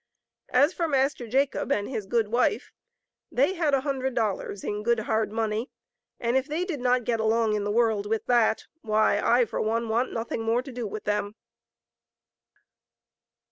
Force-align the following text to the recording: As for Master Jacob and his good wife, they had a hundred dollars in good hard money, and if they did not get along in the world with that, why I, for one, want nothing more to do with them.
As 0.49 0.73
for 0.73 0.87
Master 0.87 1.27
Jacob 1.27 1.71
and 1.71 1.87
his 1.87 2.07
good 2.07 2.29
wife, 2.29 2.71
they 3.31 3.53
had 3.53 3.75
a 3.75 3.81
hundred 3.81 4.15
dollars 4.15 4.63
in 4.63 4.81
good 4.81 5.01
hard 5.01 5.31
money, 5.31 5.69
and 6.19 6.35
if 6.35 6.47
they 6.47 6.65
did 6.65 6.79
not 6.79 7.03
get 7.03 7.19
along 7.19 7.53
in 7.53 7.65
the 7.65 7.71
world 7.71 8.07
with 8.07 8.25
that, 8.25 8.65
why 8.81 9.19
I, 9.19 9.45
for 9.45 9.61
one, 9.61 9.89
want 9.89 10.11
nothing 10.11 10.41
more 10.41 10.63
to 10.63 10.71
do 10.71 10.87
with 10.87 11.03
them. 11.03 11.35